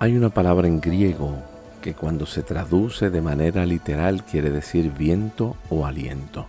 [0.00, 1.42] Hay una palabra en griego
[1.82, 6.46] que cuando se traduce de manera literal quiere decir viento o aliento.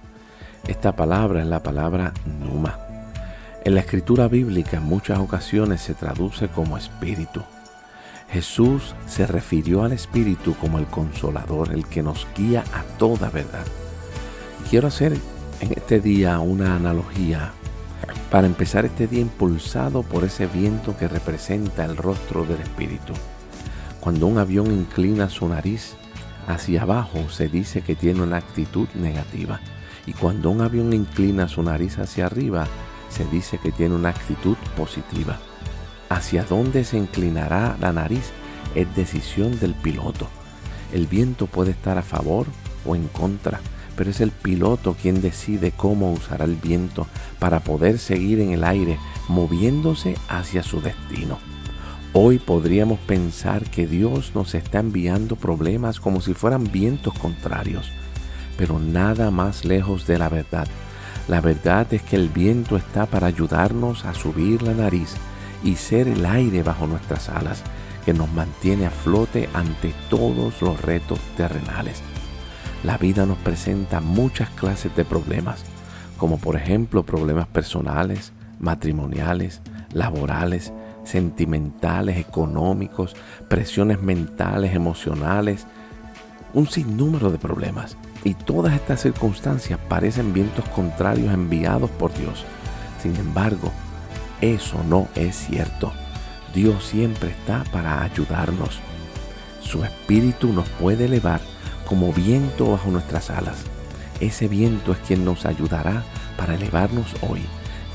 [0.67, 2.77] Esta palabra es la palabra numa.
[3.65, 7.41] En la escritura bíblica en muchas ocasiones se traduce como espíritu.
[8.29, 13.65] Jesús se refirió al espíritu como el consolador, el que nos guía a toda verdad.
[14.69, 15.13] Quiero hacer
[15.59, 17.51] en este día una analogía
[18.29, 23.13] para empezar este día impulsado por ese viento que representa el rostro del espíritu.
[23.99, 25.95] Cuando un avión inclina su nariz
[26.47, 29.59] hacia abajo se dice que tiene una actitud negativa.
[30.05, 32.65] Y cuando un avión inclina su nariz hacia arriba
[33.09, 35.37] se dice que tiene una actitud positiva.
[36.09, 38.31] Hacia dónde se inclinará la nariz
[38.73, 40.27] es decisión del piloto.
[40.93, 42.47] El viento puede estar a favor
[42.85, 43.59] o en contra,
[43.97, 47.05] pero es el piloto quien decide cómo usará el viento
[47.37, 51.37] para poder seguir en el aire moviéndose hacia su destino.
[52.11, 57.91] Hoy podríamos pensar que Dios nos está enviando problemas como si fueran vientos contrarios,
[58.57, 60.67] pero nada más lejos de la verdad.
[61.27, 65.13] La verdad es que el viento está para ayudarnos a subir la nariz
[65.63, 67.61] y ser el aire bajo nuestras alas
[68.03, 72.01] que nos mantiene a flote ante todos los retos terrenales.
[72.83, 75.63] La vida nos presenta muchas clases de problemas,
[76.17, 79.61] como por ejemplo problemas personales, matrimoniales,
[79.93, 80.73] laborales,
[81.09, 83.15] sentimentales, económicos,
[83.47, 85.65] presiones mentales, emocionales,
[86.53, 87.97] un sinnúmero de problemas.
[88.23, 92.45] Y todas estas circunstancias parecen vientos contrarios enviados por Dios.
[93.01, 93.71] Sin embargo,
[94.41, 95.91] eso no es cierto.
[96.53, 98.79] Dios siempre está para ayudarnos.
[99.61, 101.41] Su espíritu nos puede elevar
[101.87, 103.57] como viento bajo nuestras alas.
[104.19, 106.03] Ese viento es quien nos ayudará
[106.37, 107.41] para elevarnos hoy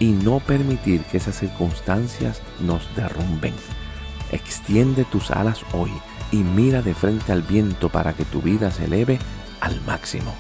[0.05, 3.55] y no permitir que esas circunstancias nos derrumben.
[4.33, 5.91] Extiende tus alas hoy
[6.31, 9.19] y mira de frente al viento para que tu vida se eleve
[9.63, 10.35] al máximo.